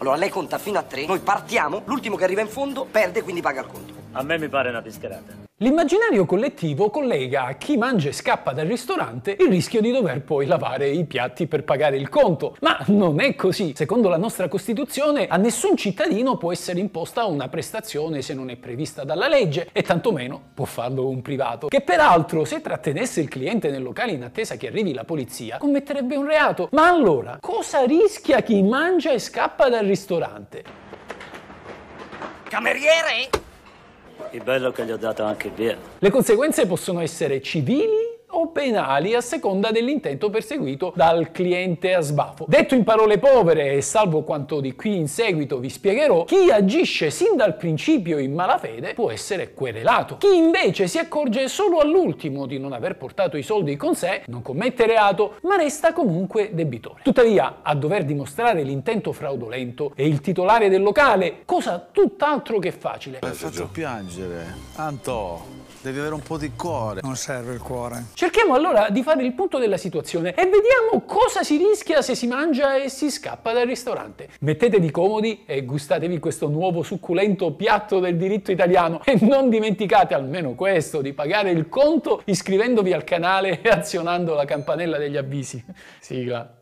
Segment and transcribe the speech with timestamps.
[0.00, 3.42] Allora lei conta fino a tre, noi partiamo, l'ultimo che arriva in fondo perde, quindi
[3.42, 3.92] paga il conto.
[4.12, 5.39] A me mi pare una pischerata.
[5.62, 10.46] L'immaginario collettivo collega a chi mangia e scappa dal ristorante il rischio di dover poi
[10.46, 12.56] lavare i piatti per pagare il conto.
[12.60, 13.74] Ma non è così.
[13.76, 18.56] Secondo la nostra Costituzione a nessun cittadino può essere imposta una prestazione se non è
[18.56, 21.66] prevista dalla legge e tantomeno può farlo un privato.
[21.66, 26.16] Che peraltro se trattenesse il cliente nel locale in attesa che arrivi la polizia commetterebbe
[26.16, 26.70] un reato.
[26.72, 30.64] Ma allora cosa rischia chi mangia e scappa dal ristorante?
[32.48, 33.49] Cameriere?
[34.32, 35.76] Il bello che gli ho dato anche via.
[35.98, 37.99] Le conseguenze possono essere civili
[38.40, 42.46] o penali a seconda dell'intento perseguito dal cliente a sbafo.
[42.48, 47.10] Detto in parole povere e salvo quanto di qui in seguito vi spiegherò, chi agisce
[47.10, 50.16] sin dal principio in malafede può essere querelato.
[50.16, 54.40] Chi invece si accorge solo all'ultimo di non aver portato i soldi con sé non
[54.42, 57.00] commette reato, ma resta comunque debitore.
[57.02, 63.18] Tuttavia, a dover dimostrare l'intento fraudolento è il titolare del locale, cosa tutt'altro che facile.
[63.22, 64.54] Mi faccio piangere.
[64.76, 67.00] Anto, devi avere un po' di cuore.
[67.02, 68.06] Non serve il cuore.
[68.14, 72.26] Cerchiamo allora di fare il punto della situazione e vediamo cosa si rischia se si
[72.26, 74.28] mangia e si scappa dal ristorante.
[74.40, 80.54] Mettetevi comodi e gustatevi questo nuovo succulento piatto del diritto italiano e non dimenticate almeno
[80.54, 85.62] questo di pagare il conto iscrivendovi al canale e azionando la campanella degli avvisi.
[85.98, 86.59] Sigla.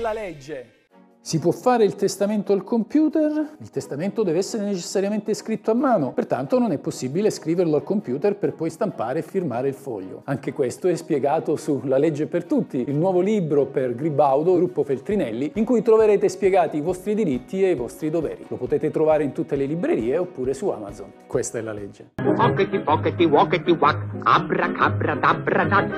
[0.00, 0.79] Questa è la legge.
[1.22, 3.56] Si può fare il testamento al computer?
[3.60, 8.36] Il testamento deve essere necessariamente scritto a mano, pertanto non è possibile scriverlo al computer
[8.36, 10.22] per poi stampare e firmare il foglio.
[10.24, 14.82] Anche questo è spiegato su La legge per tutti, il nuovo libro per Gribaudo, gruppo
[14.82, 18.46] Feltrinelli, in cui troverete spiegati i vostri diritti e i vostri doveri.
[18.48, 21.12] Lo potete trovare in tutte le librerie oppure su Amazon.
[21.26, 22.12] Questa è la legge.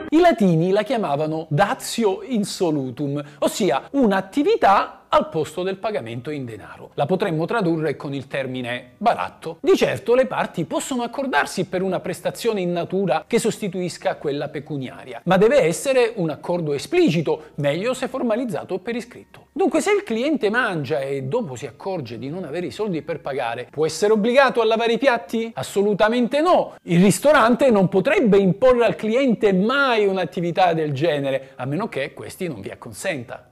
[0.09, 6.91] I latini la chiamavano datio insolutum, ossia un'attività al posto del pagamento in denaro.
[6.95, 9.59] La potremmo tradurre con il termine baratto.
[9.61, 15.21] Di certo le parti possono accordarsi per una prestazione in natura che sostituisca quella pecuniaria,
[15.25, 19.49] ma deve essere un accordo esplicito, meglio se formalizzato per iscritto.
[19.53, 23.21] Dunque se il cliente mangia e dopo si accorge di non avere i soldi per
[23.21, 25.51] pagare, può essere obbligato a lavare i piatti?
[25.55, 26.77] Assolutamente no!
[26.85, 32.49] Il ristorante non potrebbe imporre al cliente mai un'attività del genere, a meno che questi
[32.49, 33.51] non vi acconsenta.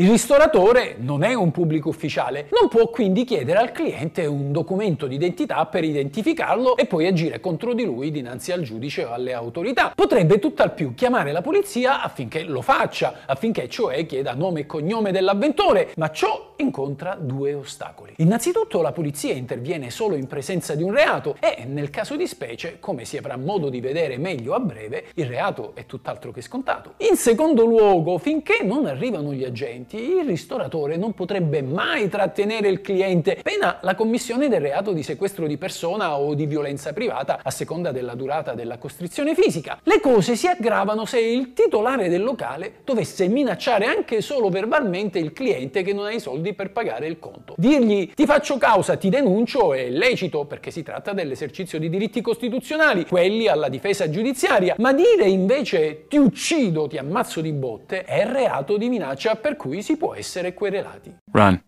[0.00, 5.08] Il ristoratore non è un pubblico ufficiale, non può quindi chiedere al cliente un documento
[5.08, 9.90] d'identità per identificarlo e poi agire contro di lui dinanzi al giudice o alle autorità.
[9.92, 15.10] Potrebbe tutt'al più chiamare la polizia affinché lo faccia, affinché cioè chieda nome e cognome
[15.10, 18.14] dell'avventore, ma ciò incontra due ostacoli.
[18.18, 22.76] Innanzitutto la polizia interviene solo in presenza di un reato e nel caso di specie,
[22.78, 26.94] come si avrà modo di vedere meglio a breve, il reato è tutt'altro che scontato.
[26.98, 32.80] In secondo luogo, finché non arrivano gli agenti, il ristoratore non potrebbe mai trattenere il
[32.80, 37.50] cliente, pena la commissione del reato di sequestro di persona o di violenza privata a
[37.50, 39.78] seconda della durata della costrizione fisica.
[39.84, 45.32] Le cose si aggravano se il titolare del locale dovesse minacciare anche solo verbalmente il
[45.32, 47.54] cliente che non ha i soldi per pagare il conto.
[47.56, 53.06] Dirgli ti faccio causa, ti denuncio è lecito perché si tratta dell'esercizio di diritti costituzionali,
[53.06, 58.76] quelli alla difesa giudiziaria, ma dire invece ti uccido, ti ammazzo di botte è reato
[58.76, 61.14] di minaccia per cui si può essere querelati.
[61.32, 61.60] Run.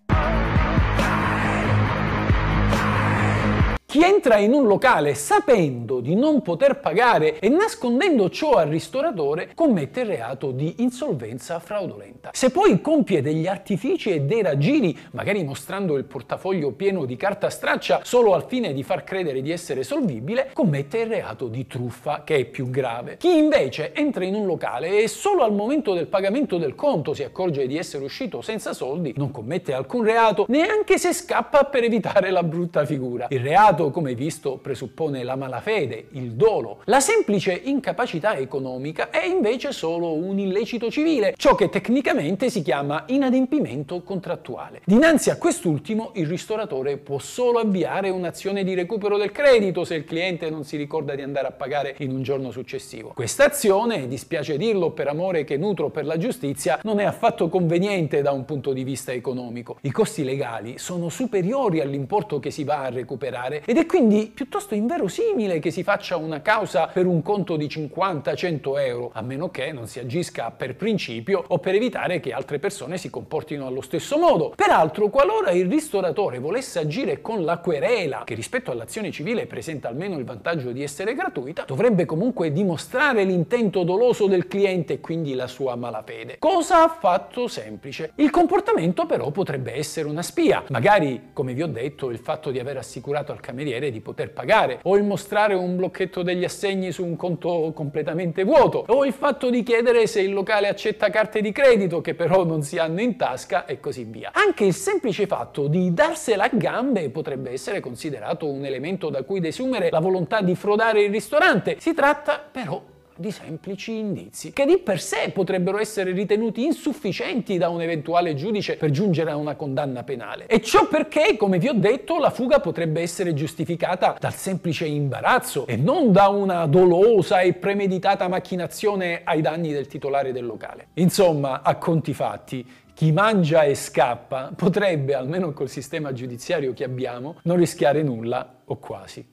[3.90, 9.50] Chi entra in un locale sapendo di non poter pagare e nascondendo ciò al ristoratore
[9.52, 12.30] commette il reato di insolvenza fraudolenta.
[12.32, 17.50] Se poi compie degli artifici e dei raggiri, magari mostrando il portafoglio pieno di carta
[17.50, 22.22] straccia solo al fine di far credere di essere solvibile, commette il reato di truffa,
[22.22, 23.16] che è più grave.
[23.16, 27.24] Chi invece entra in un locale e solo al momento del pagamento del conto si
[27.24, 32.30] accorge di essere uscito senza soldi, non commette alcun reato, neanche se scappa per evitare
[32.30, 33.26] la brutta figura.
[33.30, 36.80] Il reato come visto, presuppone la malafede, il dolo.
[36.84, 43.04] La semplice incapacità economica è invece solo un illecito civile, ciò che tecnicamente si chiama
[43.06, 44.82] inadempimento contrattuale.
[44.84, 50.04] Dinanzi a quest'ultimo, il ristoratore può solo avviare un'azione di recupero del credito se il
[50.04, 53.12] cliente non si ricorda di andare a pagare in un giorno successivo.
[53.14, 58.20] Questa azione, dispiace dirlo per amore che nutro per la giustizia, non è affatto conveniente
[58.20, 59.78] da un punto di vista economico.
[59.82, 64.74] I costi legali sono superiori all'importo che si va a recuperare ed è quindi piuttosto
[64.74, 69.70] inverosimile che si faccia una causa per un conto di 50-100 euro, a meno che
[69.70, 74.18] non si agisca per principio o per evitare che altre persone si comportino allo stesso
[74.18, 74.52] modo.
[74.56, 80.18] Peraltro, qualora il ristoratore volesse agire con la querela, che rispetto all'azione civile presenta almeno
[80.18, 85.46] il vantaggio di essere gratuita, dovrebbe comunque dimostrare l'intento doloso del cliente e quindi la
[85.46, 86.38] sua malafede.
[86.40, 88.14] Cosa affatto semplice.
[88.16, 92.58] Il comportamento però potrebbe essere una spia, magari, come vi ho detto, il fatto di
[92.58, 97.04] aver assicurato al cameriere di poter pagare, o il mostrare un blocchetto degli assegni su
[97.04, 101.52] un conto completamente vuoto, o il fatto di chiedere se il locale accetta carte di
[101.52, 104.30] credito che però non si hanno in tasca e così via.
[104.32, 109.40] Anche il semplice fatto di darsela a gambe potrebbe essere considerato un elemento da cui
[109.40, 111.76] desumere la volontà di frodare il ristorante.
[111.78, 112.82] Si tratta però
[113.20, 118.76] di semplici indizi, che di per sé potrebbero essere ritenuti insufficienti da un eventuale giudice
[118.76, 120.46] per giungere a una condanna penale.
[120.46, 125.66] E ciò perché, come vi ho detto, la fuga potrebbe essere giustificata dal semplice imbarazzo
[125.66, 130.88] e non da una dolosa e premeditata macchinazione ai danni del titolare del locale.
[130.94, 137.36] Insomma, a conti fatti, chi mangia e scappa potrebbe, almeno col sistema giudiziario che abbiamo,
[137.42, 139.26] non rischiare nulla o quasi.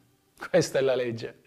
[0.49, 1.46] Questa è la legge.